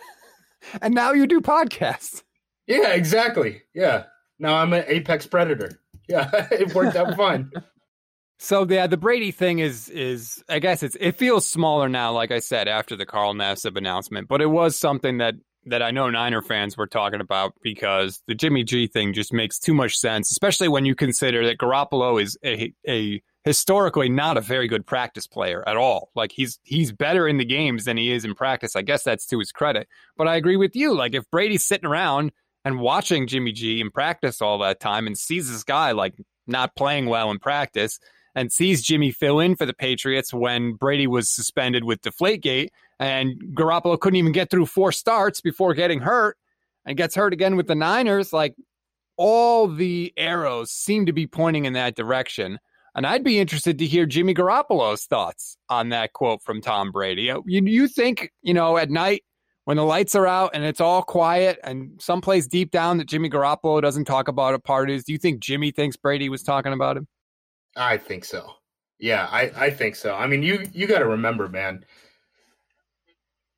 [0.80, 2.22] and now you do podcasts.
[2.66, 3.64] Yeah, exactly.
[3.74, 4.04] Yeah.
[4.38, 5.78] Now I'm an apex predator.
[6.08, 7.50] Yeah, it worked out fine.
[8.42, 12.32] So yeah, the Brady thing is is I guess it's it feels smaller now, like
[12.32, 16.10] I said after the Carl Nassib announcement, but it was something that that I know
[16.10, 20.32] Niner fans were talking about because the Jimmy G thing just makes too much sense,
[20.32, 25.28] especially when you consider that Garoppolo is a, a historically not a very good practice
[25.28, 26.10] player at all.
[26.16, 28.74] Like he's he's better in the games than he is in practice.
[28.74, 29.86] I guess that's to his credit.
[30.16, 30.94] But I agree with you.
[30.96, 32.32] Like if Brady's sitting around
[32.64, 36.14] and watching Jimmy G in practice all that time and sees this guy like
[36.48, 38.00] not playing well in practice
[38.34, 42.68] and sees Jimmy fill in for the Patriots when Brady was suspended with Deflategate,
[42.98, 46.36] and Garoppolo couldn't even get through four starts before getting hurt,
[46.84, 48.32] and gets hurt again with the Niners.
[48.32, 48.54] Like
[49.16, 52.58] all the arrows seem to be pointing in that direction.
[52.94, 57.30] And I'd be interested to hear Jimmy Garoppolo's thoughts on that quote from Tom Brady.
[57.30, 59.24] Uh, you, you think, you know, at night
[59.64, 63.30] when the lights are out and it's all quiet and someplace deep down that Jimmy
[63.30, 66.96] Garoppolo doesn't talk about at parties, do you think Jimmy thinks Brady was talking about
[66.96, 67.06] him?
[67.76, 68.50] I think so.
[68.98, 70.14] Yeah, I, I think so.
[70.14, 71.84] I mean, you you got to remember, man.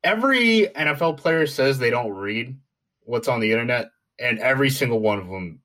[0.03, 2.57] Every NFL player says they don't read
[3.03, 5.61] what's on the internet, and every single one of them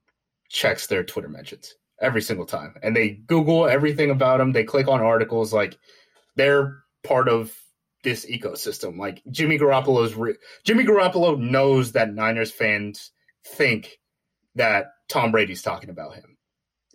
[0.48, 4.52] checks their Twitter mentions every single time, and they Google everything about them.
[4.52, 5.78] They click on articles like
[6.36, 7.54] they're part of
[8.02, 8.98] this ecosystem.
[8.98, 13.12] Like Jimmy Garoppolo's re- Jimmy Garoppolo knows that Niners fans
[13.44, 13.98] think
[14.54, 16.29] that Tom Brady's talking about him.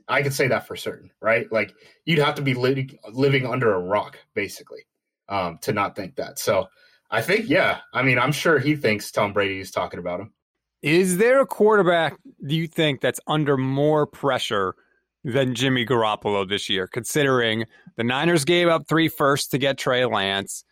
[0.08, 1.52] I can say that for certain, right?
[1.52, 1.74] Like
[2.06, 4.86] you'd have to be li- living under a rock basically
[5.30, 6.40] um, to not think that.
[6.40, 6.68] So
[7.10, 10.34] I think, yeah, I mean, I'm sure he thinks Tom Brady is talking about him.
[10.82, 14.76] Is there a quarterback do you think that's under more pressure
[15.24, 17.66] than Jimmy Garoppolo this year, considering
[17.96, 20.64] the Niners gave up three firsts to get Trey Lance?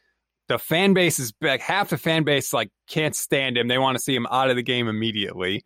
[0.50, 3.68] The fan base is like half the fan base like can't stand him.
[3.68, 5.64] They want to see him out of the game immediately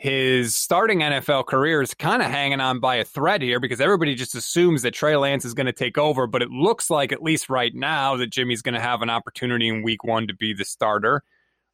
[0.00, 4.14] his starting NFL career is kind of hanging on by a thread here because everybody
[4.14, 6.26] just assumes that Trey Lance is going to take over.
[6.26, 9.68] But it looks like, at least right now, that Jimmy's going to have an opportunity
[9.68, 11.22] in week one to be the starter.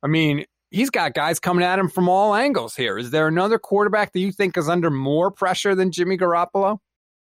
[0.02, 2.98] I mean, he's got guys coming at him from all angles here.
[2.98, 6.78] Is there another quarterback that you think is under more pressure than Jimmy Garoppolo?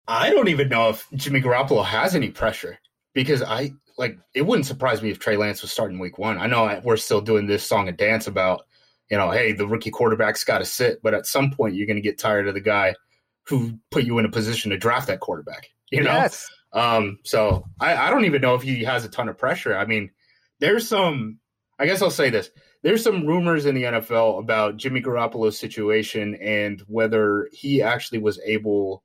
[0.07, 2.79] I don't even know if Jimmy Garoppolo has any pressure
[3.13, 6.39] because I like it wouldn't surprise me if Trey Lance was starting week one.
[6.39, 8.65] I know we're still doing this song and dance about
[9.09, 11.95] you know, hey, the rookie quarterback's got to sit, but at some point you're going
[11.95, 12.95] to get tired of the guy
[13.47, 15.67] who put you in a position to draft that quarterback.
[15.91, 16.49] You know, yes.
[16.73, 19.77] um, so I, I don't even know if he has a ton of pressure.
[19.77, 20.11] I mean,
[20.59, 21.39] there's some.
[21.77, 22.49] I guess I'll say this:
[22.81, 28.39] there's some rumors in the NFL about Jimmy Garoppolo's situation and whether he actually was
[28.45, 29.03] able,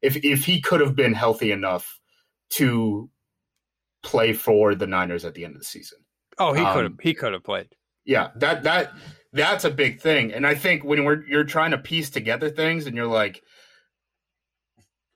[0.00, 2.00] if if he could have been healthy enough
[2.50, 3.10] to
[4.02, 5.98] play for the Niners at the end of the season.
[6.38, 6.94] Oh, he um, could have.
[7.02, 7.68] He could have played.
[8.04, 8.92] Yeah, that that
[9.32, 10.32] that's a big thing.
[10.32, 13.42] And I think when we're you're trying to piece together things and you're like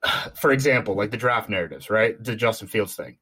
[0.35, 2.22] for example, like the draft narratives, right?
[2.22, 3.18] The Justin Fields thing.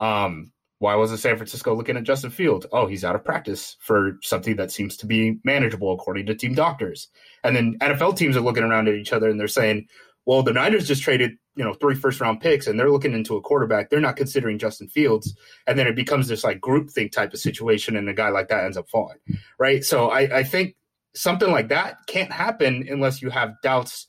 [0.00, 2.66] Um, why wasn't San Francisco looking at Justin Fields?
[2.70, 6.54] Oh, he's out of practice for something that seems to be manageable according to team
[6.54, 7.08] doctors.
[7.44, 9.86] And then NFL teams are looking around at each other and they're saying,
[10.26, 13.36] well, the Niners just traded, you know, three first round picks and they're looking into
[13.36, 13.88] a quarterback.
[13.88, 15.34] They're not considering Justin Fields.
[15.66, 18.48] And then it becomes this like group think type of situation and a guy like
[18.48, 19.18] that ends up falling.
[19.58, 19.82] Right.
[19.82, 20.76] So I, I think
[21.14, 24.06] something like that can't happen unless you have doubts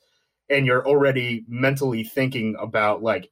[0.49, 3.29] and you're already mentally thinking about like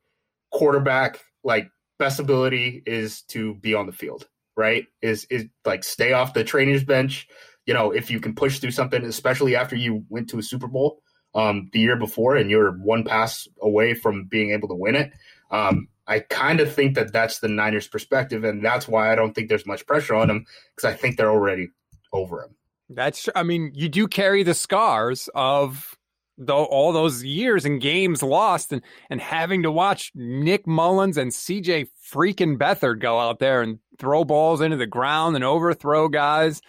[0.51, 4.86] quarterback, like best ability is to be on the field, right?
[5.01, 7.28] Is is like stay off the trainer's bench.
[7.65, 10.67] You know, if you can push through something, especially after you went to a Super
[10.67, 11.01] Bowl,
[11.36, 15.12] um, the year before, and you're one pass away from being able to win it.
[15.52, 19.34] Um, I kind of think that that's the Niners' perspective, and that's why I don't
[19.34, 20.45] think there's much pressure on them
[20.76, 21.69] because I think they're already
[22.13, 22.56] over him.
[22.89, 25.98] That's, I mean, you do carry the scars of
[26.38, 31.34] the, all those years and games lost, and and having to watch Nick Mullens and
[31.34, 31.88] C.J.
[32.12, 36.62] freaking Beathard go out there and throw balls into the ground and overthrow guys.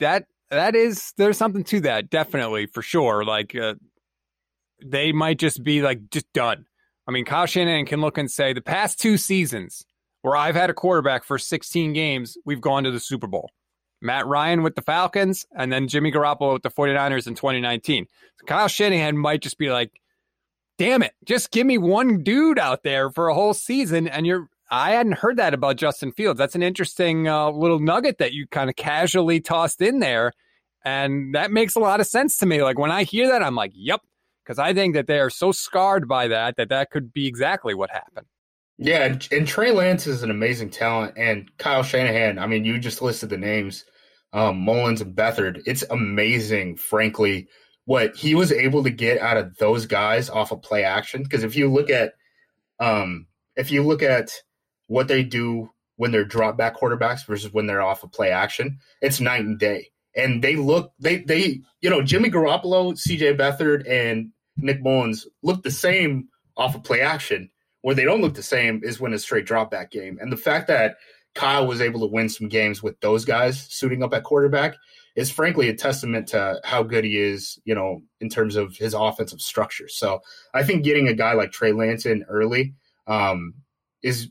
[0.00, 3.74] That that is there's something to that definitely for sure like uh,
[4.84, 6.66] they might just be like just done
[7.06, 9.84] i mean kyle shanahan can look and say the past two seasons
[10.22, 13.50] where i've had a quarterback for 16 games we've gone to the super bowl
[14.00, 18.06] matt ryan with the falcons and then jimmy garoppolo with the 49ers in 2019
[18.38, 20.00] so kyle shanahan might just be like
[20.78, 24.48] damn it just give me one dude out there for a whole season and you're
[24.70, 26.38] I hadn't heard that about Justin Fields.
[26.38, 30.32] That's an interesting uh, little nugget that you kind of casually tossed in there.
[30.84, 32.62] And that makes a lot of sense to me.
[32.62, 34.00] Like when I hear that, I'm like, yep.
[34.44, 37.74] Because I think that they are so scarred by that that that could be exactly
[37.74, 38.26] what happened.
[38.76, 42.38] Yeah, and, Trey Lance is an amazing talent, and Kyle Shanahan.
[42.38, 43.84] I mean, you just listed the names,
[44.32, 45.62] um, Mullens and Beathard.
[45.64, 47.48] It's amazing, frankly,
[47.84, 51.22] what he was able to get out of those guys off of play action.
[51.22, 52.14] Because if you look at,
[52.80, 54.32] um, if you look at
[54.88, 58.80] what they do when they're drop back quarterbacks versus when they're off of play action,
[59.00, 63.36] it's night and day and they look they they you know Jimmy Garoppolo, C.J.
[63.36, 67.50] Beathard, and Nick Mullens look the same off of play action.
[67.82, 70.18] Where they don't look the same is when it's straight drop back game.
[70.18, 70.96] And the fact that
[71.34, 74.76] Kyle was able to win some games with those guys suiting up at quarterback
[75.16, 78.94] is frankly a testament to how good he is, you know, in terms of his
[78.94, 79.88] offensive structure.
[79.88, 80.20] So
[80.54, 82.74] I think getting a guy like Trey Lance in early
[83.06, 83.54] um,
[84.02, 84.30] is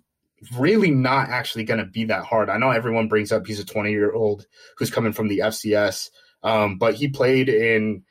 [0.55, 2.49] really not actually going to be that hard.
[2.49, 4.45] I know everyone brings up he's a 20 year old
[4.77, 6.09] who's coming from the FCS,
[6.43, 8.03] um, but he played in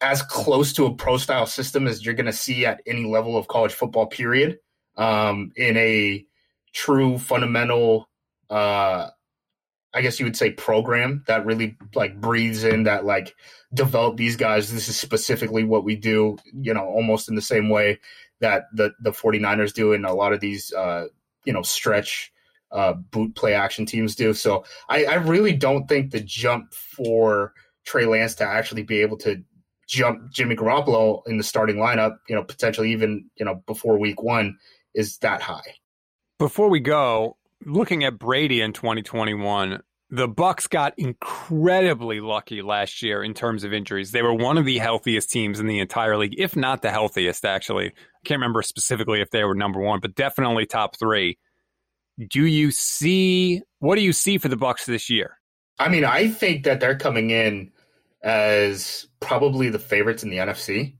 [0.00, 3.36] as close to a pro style system as you're going to see at any level
[3.36, 4.58] of college football, period,
[4.96, 6.24] um, in a
[6.72, 8.08] true fundamental,
[8.50, 9.08] uh,
[9.94, 13.34] I guess you would say program that really like breathes in that like
[13.72, 14.70] develop these guys.
[14.70, 17.98] This is specifically what we do, you know, almost in the same way
[18.40, 21.06] that the the 49ers do and a lot of these uh,
[21.44, 22.32] you know stretch
[22.72, 24.34] uh, boot play action teams do.
[24.34, 27.52] So I, I really don't think the jump for
[27.84, 29.42] Trey Lance to actually be able to
[29.86, 34.22] jump Jimmy Garoppolo in the starting lineup, you know, potentially even you know before week
[34.22, 34.58] one,
[34.94, 35.74] is that high.
[36.38, 43.24] Before we go, looking at Brady in 2021, the Bucs got incredibly lucky last year
[43.24, 44.12] in terms of injuries.
[44.12, 47.44] They were one of the healthiest teams in the entire league, if not the healthiest.
[47.44, 47.92] Actually, I
[48.24, 51.38] can't remember specifically if they were number one, but definitely top three.
[52.30, 55.38] Do you see what do you see for the Bucs this year?
[55.78, 57.72] I mean, I think that they're coming in
[58.22, 60.94] as probably the favorites in the NFC.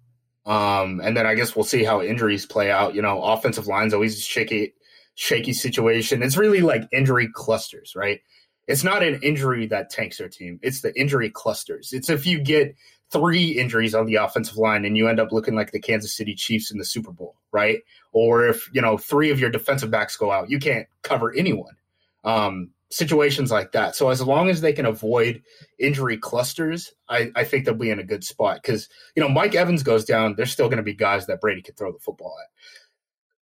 [0.44, 2.94] Um, and then I guess we'll see how injuries play out.
[2.94, 4.74] You know, offensive line's always shaky,
[5.14, 6.22] shaky situation.
[6.22, 8.20] It's really like injury clusters, right?
[8.66, 10.58] It's not an injury that tanks their team.
[10.62, 11.92] It's the injury clusters.
[11.92, 12.74] It's if you get
[13.12, 16.34] three injuries on the offensive line and you end up looking like the Kansas City
[16.34, 17.78] Chiefs in the Super Bowl, right?
[18.12, 21.76] Or if, you know, three of your defensive backs go out, you can't cover anyone.
[22.24, 23.94] Um, situations like that.
[23.94, 25.42] So as long as they can avoid
[25.78, 28.60] injury clusters, I, I think they'll be in a good spot.
[28.60, 31.62] Because, you know, Mike Evans goes down, there's still going to be guys that Brady
[31.62, 32.50] could throw the football at.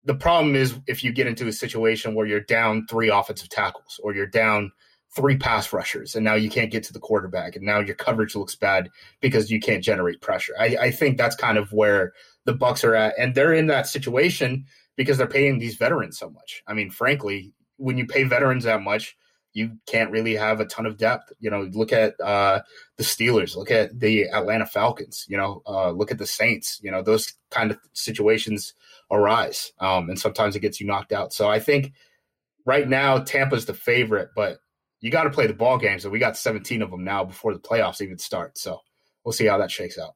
[0.05, 3.99] The problem is if you get into a situation where you're down three offensive tackles
[4.03, 4.71] or you're down–
[5.15, 8.35] three pass rushers and now you can't get to the quarterback and now your coverage
[8.35, 8.89] looks bad
[9.21, 10.53] because you can't generate pressure.
[10.59, 12.13] I, I think that's kind of where
[12.45, 13.13] the Bucs are at.
[13.17, 16.63] And they're in that situation because they're paying these veterans so much.
[16.67, 19.15] I mean, frankly, when you pay veterans that much,
[19.53, 21.31] you can't really have a ton of depth.
[21.39, 22.61] You know, look at uh,
[22.97, 26.79] the Steelers, look at the Atlanta Falcons, you know, uh, look at the Saints.
[26.81, 28.73] You know, those kind of situations
[29.11, 31.33] arise, um, and sometimes it gets you knocked out.
[31.33, 31.93] So I think
[32.65, 34.57] right now Tampa's the favorite, but
[35.03, 37.53] you got to play the ball games, and we got 17 of them now before
[37.53, 38.57] the playoffs even start.
[38.57, 38.79] So
[39.25, 40.13] we'll see how that shakes out.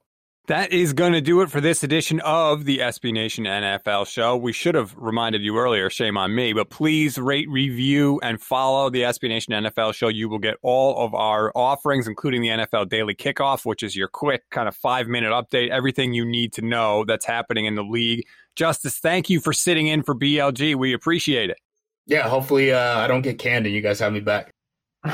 [0.47, 4.37] That is going to do it for this edition of the SB Nation NFL show.
[4.37, 8.89] We should have reminded you earlier, shame on me, but please rate, review, and follow
[8.89, 10.07] the SB Nation NFL show.
[10.07, 14.07] You will get all of our offerings, including the NFL Daily Kickoff, which is your
[14.07, 17.83] quick kind of five minute update, everything you need to know that's happening in the
[17.83, 18.25] league.
[18.55, 20.75] Justis, thank you for sitting in for BLG.
[20.75, 21.57] We appreciate it.
[22.05, 24.53] Yeah, hopefully uh, I don't get canned and you guys have me back.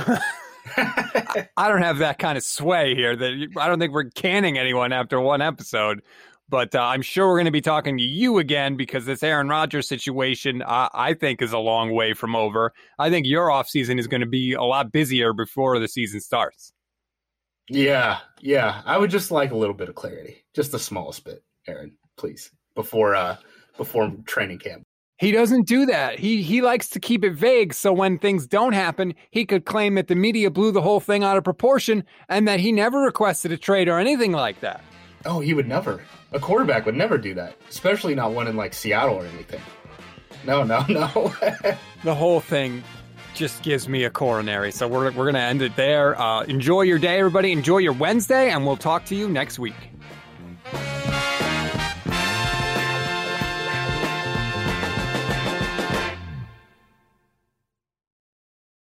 [0.77, 3.15] I don't have that kind of sway here.
[3.15, 6.01] That I don't think we're canning anyone after one episode.
[6.49, 9.47] But uh, I'm sure we're going to be talking to you again because this Aaron
[9.47, 12.73] Rodgers situation, I think, is a long way from over.
[12.99, 16.19] I think your off season is going to be a lot busier before the season
[16.21, 16.73] starts.
[17.69, 18.81] Yeah, yeah.
[18.85, 22.51] I would just like a little bit of clarity, just the smallest bit, Aaron, please,
[22.75, 23.37] before uh
[23.77, 24.83] before training camp.
[25.23, 26.19] He doesn't do that.
[26.19, 29.95] He he likes to keep it vague so when things don't happen, he could claim
[29.95, 33.53] that the media blew the whole thing out of proportion and that he never requested
[33.53, 34.83] a trade or anything like that.
[35.25, 36.01] Oh, he would never.
[36.33, 39.61] A quarterback would never do that, especially not one in like Seattle or anything.
[40.45, 41.33] No, no, no.
[42.03, 42.83] the whole thing
[43.33, 44.73] just gives me a coronary.
[44.73, 46.19] So we're we're going to end it there.
[46.19, 47.53] Uh, enjoy your day everybody.
[47.53, 49.92] Enjoy your Wednesday and we'll talk to you next week.